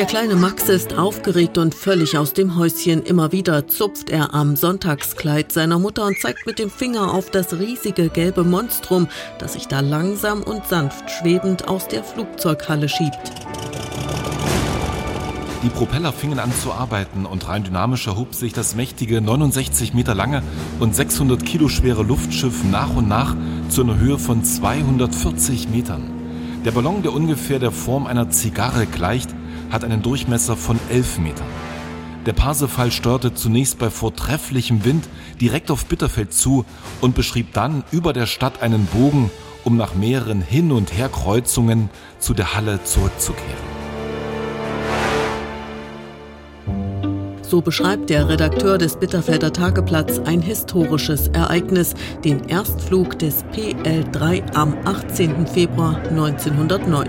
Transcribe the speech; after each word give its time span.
Der 0.00 0.06
kleine 0.06 0.34
Max 0.34 0.70
ist 0.70 0.96
aufgeregt 0.96 1.58
und 1.58 1.74
völlig 1.74 2.16
aus 2.16 2.32
dem 2.32 2.56
Häuschen. 2.56 3.02
Immer 3.02 3.32
wieder 3.32 3.68
zupft 3.68 4.08
er 4.08 4.32
am 4.32 4.56
Sonntagskleid 4.56 5.52
seiner 5.52 5.78
Mutter 5.78 6.06
und 6.06 6.18
zeigt 6.18 6.46
mit 6.46 6.58
dem 6.58 6.70
Finger 6.70 7.12
auf 7.12 7.30
das 7.30 7.52
riesige 7.58 8.08
gelbe 8.08 8.42
Monstrum, 8.42 9.08
das 9.38 9.52
sich 9.52 9.68
da 9.68 9.80
langsam 9.80 10.42
und 10.42 10.66
sanft 10.66 11.10
schwebend 11.10 11.68
aus 11.68 11.86
der 11.86 12.02
Flugzeughalle 12.02 12.88
schiebt. 12.88 13.30
Die 15.62 15.68
Propeller 15.68 16.14
fingen 16.14 16.38
an 16.38 16.54
zu 16.54 16.72
arbeiten 16.72 17.26
und 17.26 17.46
rein 17.46 17.64
dynamisch 17.64 18.06
erhob 18.06 18.34
sich 18.34 18.54
das 18.54 18.74
mächtige 18.74 19.20
69 19.20 19.92
Meter 19.92 20.14
lange 20.14 20.42
und 20.78 20.96
600 20.96 21.44
Kilo 21.44 21.68
schwere 21.68 22.04
Luftschiff 22.04 22.64
nach 22.64 22.96
und 22.96 23.06
nach 23.06 23.36
zu 23.68 23.82
einer 23.82 23.98
Höhe 23.98 24.18
von 24.18 24.44
240 24.44 25.68
Metern. 25.68 26.10
Der 26.64 26.70
Ballon, 26.70 27.02
der 27.02 27.12
ungefähr 27.12 27.58
der 27.58 27.70
Form 27.70 28.06
einer 28.06 28.30
Zigarre 28.30 28.86
gleicht, 28.86 29.34
hat 29.70 29.84
einen 29.84 30.02
Durchmesser 30.02 30.56
von 30.56 30.78
11 30.90 31.18
Metern. 31.18 31.46
Der 32.26 32.34
Parsefall 32.34 32.92
steuerte 32.92 33.32
zunächst 33.32 33.78
bei 33.78 33.88
vortrefflichem 33.88 34.84
Wind 34.84 35.08
direkt 35.40 35.70
auf 35.70 35.86
Bitterfeld 35.86 36.34
zu 36.34 36.66
und 37.00 37.14
beschrieb 37.14 37.54
dann 37.54 37.82
über 37.90 38.12
der 38.12 38.26
Stadt 38.26 38.62
einen 38.62 38.86
Bogen, 38.86 39.30
um 39.64 39.76
nach 39.76 39.94
mehreren 39.94 40.42
Hin- 40.42 40.72
und 40.72 40.92
Herkreuzungen 40.92 41.88
zu 42.18 42.34
der 42.34 42.54
Halle 42.54 42.80
zurückzukehren. 42.84 43.80
So 47.50 47.60
beschreibt 47.60 48.10
der 48.10 48.28
Redakteur 48.28 48.78
des 48.78 48.94
Bitterfelder 48.94 49.52
Tageblatts 49.52 50.20
ein 50.20 50.40
historisches 50.40 51.26
Ereignis, 51.28 51.94
den 52.22 52.44
Erstflug 52.48 53.18
des 53.18 53.44
PL3 53.46 54.54
am 54.54 54.76
18. 54.84 55.48
Februar 55.48 55.96
1909. 56.10 57.08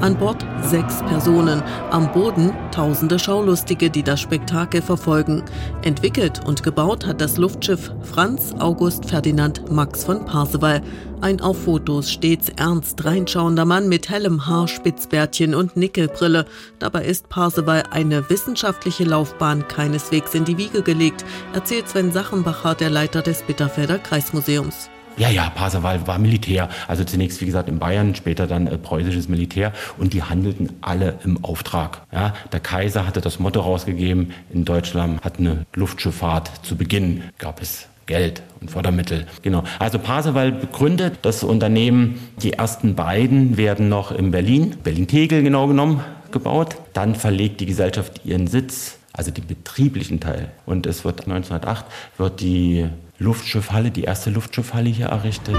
An 0.00 0.16
Bord 0.16 0.44
sechs 0.62 1.02
Personen, 1.04 1.62
am 1.90 2.10
Boden 2.12 2.52
tausende 2.70 3.18
Schaulustige, 3.18 3.90
die 3.90 4.02
das 4.02 4.20
Spektakel 4.20 4.82
verfolgen. 4.82 5.42
Entwickelt 5.82 6.40
und 6.46 6.62
gebaut 6.62 7.06
hat 7.06 7.20
das 7.20 7.36
Luftschiff 7.36 7.92
Franz 8.02 8.54
August 8.58 9.06
Ferdinand 9.06 9.70
Max 9.70 10.04
von 10.04 10.24
Parseval. 10.24 10.82
Ein 11.20 11.40
auf 11.40 11.64
Fotos 11.64 12.10
stets 12.10 12.50
ernst 12.56 13.04
reinschauender 13.04 13.64
Mann 13.64 13.88
mit 13.88 14.10
hellem 14.10 14.46
Haar, 14.46 14.68
Spitzbärtchen 14.68 15.54
und 15.54 15.76
Nickelbrille. 15.76 16.44
Dabei 16.78 17.04
ist 17.04 17.28
Parseval 17.28 17.84
eine 17.90 18.28
wissenschaftliche 18.28 19.04
Laufbahn 19.04 19.66
keineswegs 19.68 20.34
in 20.34 20.44
die 20.44 20.58
Wiege 20.58 20.82
gelegt, 20.82 21.24
erzählt 21.54 21.88
Sven 21.88 22.12
Sachenbacher, 22.12 22.74
der 22.74 22.90
Leiter 22.90 23.22
des 23.22 23.42
Bitterfelder 23.42 23.98
Kreismuseums. 23.98 24.90
Ja, 25.16 25.30
ja, 25.30 25.48
Pasewal 25.50 26.06
war 26.08 26.18
Militär. 26.18 26.68
Also 26.88 27.04
zunächst, 27.04 27.40
wie 27.40 27.46
gesagt, 27.46 27.68
in 27.68 27.78
Bayern, 27.78 28.14
später 28.16 28.48
dann 28.48 28.66
äh, 28.66 28.76
preußisches 28.76 29.28
Militär. 29.28 29.72
Und 29.96 30.12
die 30.12 30.22
handelten 30.22 30.70
alle 30.80 31.18
im 31.24 31.44
Auftrag. 31.44 32.02
Ja, 32.12 32.34
der 32.52 32.60
Kaiser 32.60 33.06
hatte 33.06 33.20
das 33.20 33.38
Motto 33.38 33.60
rausgegeben, 33.60 34.32
in 34.52 34.64
Deutschland 34.64 35.22
hat 35.24 35.38
eine 35.38 35.66
Luftschifffahrt 35.74 36.64
zu 36.64 36.76
Beginn, 36.76 37.22
gab 37.38 37.62
es 37.62 37.86
Geld 38.06 38.42
und 38.60 38.70
Fördermittel. 38.70 39.26
Genau. 39.42 39.62
Also 39.78 39.98
Pasewal 39.98 40.52
begründet 40.52 41.20
das 41.22 41.44
Unternehmen. 41.44 42.18
Die 42.42 42.54
ersten 42.54 42.96
beiden 42.96 43.56
werden 43.56 43.88
noch 43.88 44.10
in 44.10 44.30
Berlin, 44.30 44.76
Berlin-Tegel 44.82 45.42
genau 45.42 45.68
genommen, 45.68 46.00
gebaut. 46.32 46.76
Dann 46.92 47.14
verlegt 47.14 47.60
die 47.60 47.66
Gesellschaft 47.66 48.22
ihren 48.24 48.46
Sitz, 48.46 48.98
also 49.12 49.30
den 49.30 49.46
betrieblichen 49.46 50.20
Teil. 50.20 50.50
Und 50.66 50.86
es 50.86 51.04
wird 51.04 51.20
1908 51.20 51.86
wird 52.18 52.40
die 52.40 52.88
Luftschiffhalle, 53.24 53.90
die 53.90 54.04
erste 54.04 54.30
Luftschiffhalle 54.30 54.90
hier 54.90 55.06
errichtet. 55.06 55.58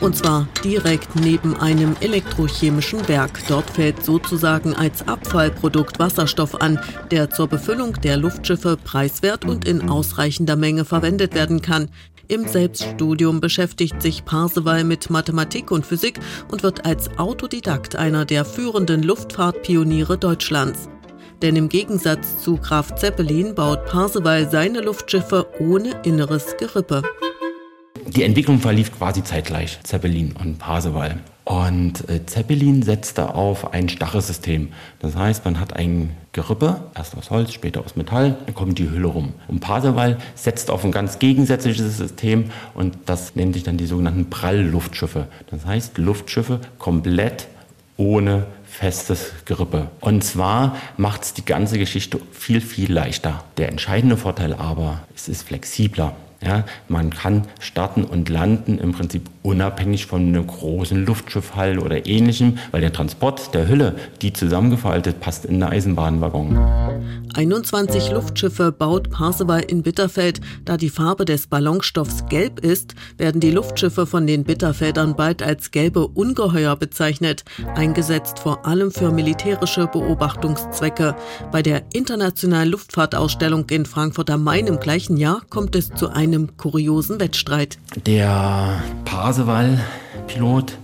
Und 0.00 0.16
zwar 0.16 0.46
direkt 0.64 1.16
neben 1.16 1.54
einem 1.54 1.96
elektrochemischen 2.00 3.06
Werk. 3.08 3.40
Dort 3.48 3.70
fällt 3.70 4.04
sozusagen 4.04 4.74
als 4.74 5.06
Abfallprodukt 5.08 5.98
Wasserstoff 5.98 6.60
an, 6.60 6.78
der 7.10 7.30
zur 7.30 7.48
Befüllung 7.48 7.94
der 8.02 8.16
Luftschiffe 8.16 8.76
preiswert 8.76 9.44
und 9.44 9.66
in 9.66 9.88
ausreichender 9.88 10.56
Menge 10.56 10.84
verwendet 10.84 11.34
werden 11.34 11.62
kann. 11.62 11.88
Im 12.28 12.46
Selbststudium 12.46 13.40
beschäftigt 13.40 14.02
sich 14.02 14.24
Parseval 14.24 14.82
mit 14.82 15.10
Mathematik 15.10 15.70
und 15.70 15.86
Physik 15.86 16.18
und 16.50 16.62
wird 16.64 16.84
als 16.84 17.16
Autodidakt 17.18 17.94
einer 17.94 18.24
der 18.24 18.44
führenden 18.44 19.02
Luftfahrtpioniere 19.02 20.18
Deutschlands. 20.18 20.88
Denn 21.42 21.56
im 21.56 21.68
Gegensatz 21.68 22.42
zu 22.42 22.56
Graf 22.56 22.94
Zeppelin 22.94 23.54
baut 23.54 23.84
Parseval 23.86 24.50
seine 24.50 24.80
Luftschiffe 24.80 25.46
ohne 25.58 25.90
inneres 26.02 26.56
Gerippe. 26.58 27.02
Die 28.06 28.22
Entwicklung 28.22 28.60
verlief 28.60 28.96
quasi 28.96 29.22
zeitgleich, 29.22 29.78
Zeppelin 29.82 30.34
und 30.40 30.58
Parseval. 30.58 31.18
Und 31.44 32.08
äh, 32.08 32.24
Zeppelin 32.24 32.82
setzte 32.82 33.34
auf 33.34 33.72
ein 33.72 33.88
Stachelsystem. 33.88 34.72
Das 34.98 35.14
heißt, 35.14 35.44
man 35.44 35.60
hat 35.60 35.74
ein 35.74 36.16
Gerippe, 36.32 36.82
erst 36.94 37.16
aus 37.16 37.30
Holz, 37.30 37.52
später 37.52 37.84
aus 37.84 37.94
Metall, 37.94 38.36
dann 38.46 38.54
kommt 38.54 38.78
die 38.78 38.90
Hülle 38.90 39.06
rum. 39.06 39.34
Und 39.46 39.60
Parseval 39.60 40.18
setzt 40.34 40.70
auf 40.70 40.84
ein 40.84 40.90
ganz 40.90 41.18
gegensätzliches 41.18 41.98
System 41.98 42.50
und 42.74 42.96
das 43.06 43.36
nennt 43.36 43.54
sich 43.54 43.62
dann 43.62 43.76
die 43.76 43.86
sogenannten 43.86 44.30
Prallluftschiffe. 44.30 45.28
Das 45.50 45.66
heißt, 45.66 45.98
Luftschiffe 45.98 46.60
komplett 46.78 47.46
ohne 47.96 48.46
festes 48.64 49.32
Gerippe. 49.44 49.88
Und 50.00 50.22
zwar 50.22 50.76
macht 50.96 51.22
es 51.22 51.34
die 51.34 51.44
ganze 51.44 51.78
Geschichte 51.78 52.20
viel, 52.32 52.60
viel 52.60 52.92
leichter. 52.92 53.44
Der 53.56 53.70
entscheidende 53.70 54.16
Vorteil 54.16 54.54
aber, 54.54 55.00
es 55.14 55.28
ist 55.28 55.42
flexibler. 55.42 56.14
Ja, 56.44 56.64
man 56.88 57.10
kann 57.10 57.46
starten 57.60 58.04
und 58.04 58.28
landen 58.28 58.78
im 58.78 58.92
Prinzip 58.92 59.30
unabhängig 59.42 60.04
von 60.04 60.20
einem 60.20 60.46
großen 60.46 61.06
Luftschiffhall 61.06 61.78
oder 61.78 62.06
ähnlichem, 62.06 62.58
weil 62.72 62.82
der 62.82 62.92
Transport 62.92 63.54
der 63.54 63.68
Hülle, 63.68 63.96
die 64.20 64.34
zusammengefaltet, 64.34 65.20
passt 65.20 65.46
in 65.46 65.62
einen 65.62 65.72
Eisenbahnwaggon. 65.72 66.58
21 67.36 68.12
Luftschiffe 68.12 68.72
baut 68.72 69.10
Parseval 69.10 69.60
in 69.60 69.82
Bitterfeld. 69.82 70.40
Da 70.64 70.78
die 70.78 70.88
Farbe 70.88 71.26
des 71.26 71.46
Ballonstoffs 71.46 72.24
gelb 72.30 72.60
ist, 72.60 72.94
werden 73.18 73.42
die 73.42 73.50
Luftschiffe 73.50 74.06
von 74.06 74.26
den 74.26 74.44
Bitterfeldern 74.44 75.16
bald 75.16 75.42
als 75.42 75.70
gelbe 75.70 76.06
Ungeheuer 76.08 76.76
bezeichnet, 76.76 77.44
eingesetzt 77.74 78.38
vor 78.38 78.64
allem 78.64 78.90
für 78.90 79.10
militärische 79.10 79.86
Beobachtungszwecke. 79.86 81.14
Bei 81.52 81.60
der 81.60 81.82
internationalen 81.92 82.70
Luftfahrtausstellung 82.70 83.68
in 83.68 83.84
Frankfurt 83.84 84.30
am 84.30 84.42
Main 84.42 84.66
im 84.66 84.80
gleichen 84.80 85.18
Jahr 85.18 85.42
kommt 85.50 85.76
es 85.76 85.90
zu 85.94 86.08
einem 86.08 86.56
kuriosen 86.56 87.20
Wettstreit. 87.20 87.78
Der 88.06 88.82
Parseval-Pilot 89.04 90.78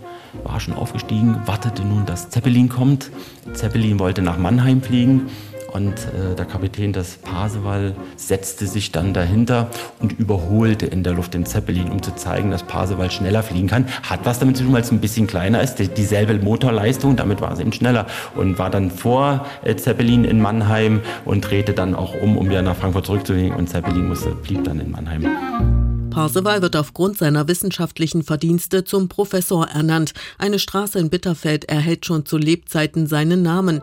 war 0.44 0.60
schon 0.60 0.74
aufgestiegen, 0.74 1.40
wartete 1.46 1.82
nun, 1.82 2.04
dass 2.04 2.30
Zeppelin 2.30 2.68
kommt. 2.68 3.10
Zeppelin 3.54 3.98
wollte 3.98 4.22
nach 4.22 4.38
Mannheim 4.38 4.82
fliegen 4.82 5.30
und 5.72 5.92
äh, 5.92 6.34
der 6.36 6.44
Kapitän 6.44 6.92
des 6.92 7.16
Parseval 7.16 7.94
setzte 8.16 8.66
sich 8.66 8.92
dann 8.92 9.14
dahinter 9.14 9.70
und 10.00 10.12
überholte 10.12 10.86
in 10.86 11.02
der 11.02 11.14
Luft 11.14 11.34
den 11.34 11.46
Zeppelin, 11.46 11.90
um 11.90 12.02
zu 12.02 12.14
zeigen, 12.14 12.50
dass 12.50 12.62
Parseval 12.62 13.10
schneller 13.10 13.42
fliegen 13.42 13.68
kann. 13.68 13.86
Hat 14.02 14.20
was 14.24 14.38
damit 14.38 14.56
zu 14.56 14.64
tun, 14.64 14.72
weil 14.72 14.82
es 14.82 14.90
ein 14.90 15.00
bisschen 15.00 15.26
kleiner 15.26 15.62
ist, 15.62 15.76
dieselbe 15.96 16.34
Motorleistung, 16.34 17.16
damit 17.16 17.40
war 17.40 17.52
es 17.52 17.58
eben 17.58 17.72
schneller 17.72 18.06
und 18.34 18.58
war 18.58 18.70
dann 18.70 18.90
vor 18.90 19.46
äh, 19.64 19.76
Zeppelin 19.76 20.24
in 20.24 20.40
Mannheim 20.40 21.00
und 21.24 21.42
drehte 21.42 21.72
dann 21.72 21.94
auch 21.94 22.14
um, 22.20 22.36
um 22.36 22.48
wieder 22.48 22.62
nach 22.62 22.76
Frankfurt 22.76 23.06
zurückzulegen 23.06 23.56
und 23.56 23.68
Zeppelin 23.68 24.08
musste, 24.08 24.30
blieb 24.30 24.64
dann 24.64 24.80
in 24.80 24.90
Mannheim. 24.90 25.26
Parseval 26.10 26.60
wird 26.60 26.76
aufgrund 26.76 27.16
seiner 27.16 27.48
wissenschaftlichen 27.48 28.22
Verdienste 28.22 28.84
zum 28.84 29.08
Professor 29.08 29.66
ernannt. 29.66 30.12
Eine 30.36 30.58
Straße 30.58 30.98
in 30.98 31.08
Bitterfeld 31.08 31.64
erhält 31.64 32.04
schon 32.04 32.26
zu 32.26 32.36
Lebzeiten 32.36 33.06
seinen 33.06 33.40
Namen. 33.42 33.80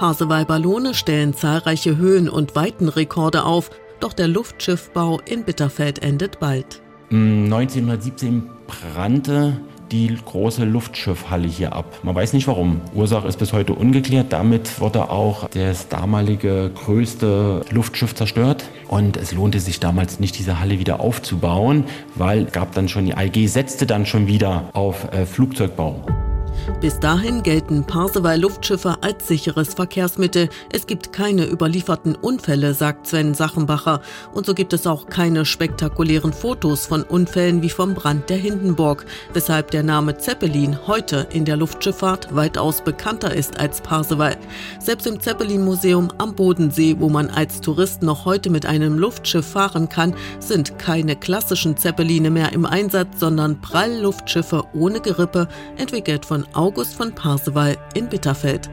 Parseval-Ballone 0.00 0.94
stellen 0.94 1.34
zahlreiche 1.34 1.98
Höhen- 1.98 2.30
und 2.30 2.56
Weitenrekorde 2.56 3.44
auf, 3.44 3.68
doch 4.00 4.14
der 4.14 4.28
Luftschiffbau 4.28 5.20
in 5.26 5.44
Bitterfeld 5.44 6.02
endet 6.02 6.40
bald. 6.40 6.80
1917 7.10 8.34
mm, 8.34 8.42
brannte 8.66 9.60
die 9.92 10.16
große 10.24 10.64
Luftschiffhalle 10.64 11.46
hier 11.46 11.74
ab. 11.74 11.98
Man 12.02 12.14
weiß 12.14 12.32
nicht 12.32 12.48
warum. 12.48 12.80
Ursache 12.94 13.28
ist 13.28 13.38
bis 13.38 13.52
heute 13.52 13.74
ungeklärt. 13.74 14.32
Damit 14.32 14.80
wurde 14.80 15.10
auch 15.10 15.50
das 15.50 15.88
damalige 15.88 16.70
größte 16.74 17.66
Luftschiff 17.70 18.14
zerstört. 18.14 18.64
Und 18.88 19.18
es 19.18 19.32
lohnte 19.32 19.60
sich 19.60 19.80
damals 19.80 20.18
nicht, 20.18 20.38
diese 20.38 20.60
Halle 20.60 20.78
wieder 20.78 21.00
aufzubauen, 21.00 21.84
weil 22.14 22.46
gab 22.46 22.72
dann 22.72 22.88
schon 22.88 23.04
die 23.04 23.14
AEG 23.14 23.48
setzte 23.48 23.84
dann 23.84 24.06
schon 24.06 24.28
wieder 24.28 24.70
auf 24.72 25.12
äh, 25.12 25.26
Flugzeugbau. 25.26 26.06
Bis 26.80 26.98
dahin 26.98 27.42
gelten 27.42 27.84
Parseval-Luftschiffe 27.84 28.96
als 29.02 29.28
sicheres 29.28 29.74
Verkehrsmittel. 29.74 30.48
Es 30.72 30.86
gibt 30.86 31.12
keine 31.12 31.44
überlieferten 31.46 32.14
Unfälle, 32.14 32.74
sagt 32.74 33.06
Sven 33.06 33.34
Sachenbacher. 33.34 34.00
Und 34.32 34.46
so 34.46 34.54
gibt 34.54 34.72
es 34.72 34.86
auch 34.86 35.06
keine 35.06 35.44
spektakulären 35.44 36.32
Fotos 36.32 36.86
von 36.86 37.02
Unfällen 37.02 37.62
wie 37.62 37.70
vom 37.70 37.94
Brand 37.94 38.30
der 38.30 38.38
Hindenburg, 38.38 39.04
weshalb 39.32 39.70
der 39.70 39.82
Name 39.82 40.18
Zeppelin 40.18 40.86
heute 40.86 41.26
in 41.30 41.44
der 41.44 41.56
Luftschifffahrt 41.56 42.34
weitaus 42.34 42.82
bekannter 42.82 43.34
ist 43.34 43.58
als 43.58 43.80
Parseval. 43.80 44.36
Selbst 44.78 45.06
im 45.06 45.20
Zeppelin-Museum 45.20 46.08
am 46.18 46.34
Bodensee, 46.34 46.96
wo 46.98 47.08
man 47.08 47.28
als 47.28 47.60
Tourist 47.60 48.02
noch 48.02 48.24
heute 48.24 48.50
mit 48.50 48.66
einem 48.66 48.98
Luftschiff 48.98 49.46
fahren 49.46 49.88
kann, 49.88 50.14
sind 50.38 50.78
keine 50.78 51.16
klassischen 51.16 51.76
Zeppeline 51.76 52.30
mehr 52.30 52.52
im 52.52 52.64
Einsatz, 52.64 53.20
sondern 53.20 53.60
Prallluftschiffe 53.60 54.64
ohne 54.72 55.00
Gerippe, 55.00 55.48
entwickelt 55.76 56.24
von 56.40 56.54
August 56.54 56.94
von 56.94 57.14
Parseval 57.14 57.76
in 57.94 58.08
Bitterfeld. 58.08 58.70